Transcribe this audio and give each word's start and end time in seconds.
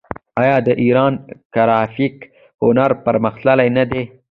آیا 0.41 0.57
د 0.67 0.69
ایران 0.83 1.13
ګرافیک 1.55 2.15
هنر 2.63 2.91
پرمختللی 3.05 3.69
نه 3.77 3.83
دی؟ 3.91 4.01